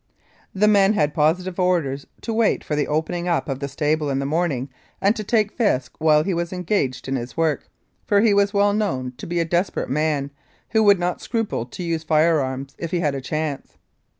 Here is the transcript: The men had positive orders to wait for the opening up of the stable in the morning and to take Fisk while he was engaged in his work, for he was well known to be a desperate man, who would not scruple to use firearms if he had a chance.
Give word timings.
The 0.55 0.67
men 0.67 0.93
had 0.93 1.13
positive 1.13 1.59
orders 1.59 2.07
to 2.21 2.33
wait 2.33 2.63
for 2.63 2.75
the 2.75 2.87
opening 2.87 3.27
up 3.27 3.47
of 3.47 3.59
the 3.59 3.67
stable 3.67 4.09
in 4.09 4.17
the 4.17 4.25
morning 4.25 4.69
and 4.99 5.15
to 5.15 5.23
take 5.23 5.51
Fisk 5.55 5.93
while 5.99 6.23
he 6.23 6.33
was 6.33 6.51
engaged 6.51 7.07
in 7.07 7.17
his 7.17 7.37
work, 7.37 7.69
for 8.07 8.19
he 8.21 8.33
was 8.33 8.51
well 8.51 8.73
known 8.73 9.13
to 9.17 9.27
be 9.27 9.39
a 9.39 9.45
desperate 9.45 9.91
man, 9.91 10.31
who 10.69 10.81
would 10.81 10.97
not 10.97 11.21
scruple 11.21 11.67
to 11.67 11.83
use 11.83 12.01
firearms 12.01 12.73
if 12.79 12.89
he 12.89 12.99
had 13.01 13.13
a 13.13 13.21
chance. 13.21 13.77